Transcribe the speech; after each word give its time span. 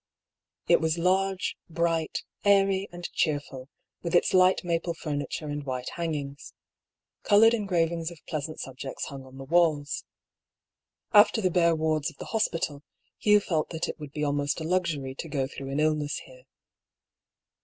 It 0.67 0.81
was 0.81 0.97
large, 0.97 1.57
bright, 1.69 2.23
airy, 2.43 2.89
and 2.91 3.07
cheerful, 3.13 3.69
with 4.01 4.15
its 4.15 4.33
light 4.33 4.63
maple 4.63 4.95
furniture 4.95 5.45
and 5.45 5.63
white 5.63 5.91
hangings. 5.91 6.55
Coloured 7.21 7.53
engrav 7.53 7.91
ings 7.91 8.09
of 8.09 8.17
pleasant 8.27 8.59
subjects 8.59 9.05
hung 9.09 9.23
on 9.23 9.37
the 9.37 9.43
walls. 9.43 10.03
After 11.13 11.39
the 11.39 11.49
A 11.49 11.51
MORAL 11.51 11.51
DUEL. 11.51 11.53
61 11.53 11.53
bare 11.53 11.75
wards 11.75 12.09
of 12.09 12.17
the 12.17 12.25
hospital, 12.33 12.83
Hugh 13.19 13.39
felt 13.41 13.69
that 13.69 13.87
it 13.87 13.99
would 13.99 14.11
be 14.11 14.23
almost 14.23 14.59
a 14.59 14.63
luxury 14.63 15.13
to 15.13 15.29
go 15.29 15.45
through 15.45 15.69
an 15.69 15.79
illness 15.79 16.17
here. 16.25 16.45